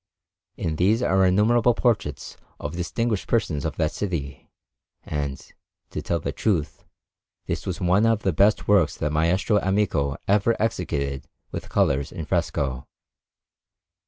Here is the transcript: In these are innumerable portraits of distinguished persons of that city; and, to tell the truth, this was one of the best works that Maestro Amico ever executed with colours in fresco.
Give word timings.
In 0.57 0.77
these 0.77 1.03
are 1.03 1.23
innumerable 1.27 1.75
portraits 1.75 2.35
of 2.59 2.75
distinguished 2.75 3.27
persons 3.27 3.65
of 3.65 3.75
that 3.77 3.91
city; 3.91 4.49
and, 5.03 5.39
to 5.91 6.01
tell 6.01 6.19
the 6.19 6.31
truth, 6.31 6.83
this 7.45 7.67
was 7.67 7.79
one 7.79 8.07
of 8.07 8.23
the 8.23 8.33
best 8.33 8.67
works 8.67 8.97
that 8.97 9.11
Maestro 9.11 9.59
Amico 9.59 10.17
ever 10.27 10.59
executed 10.59 11.27
with 11.51 11.69
colours 11.69 12.11
in 12.11 12.25
fresco. 12.25 12.87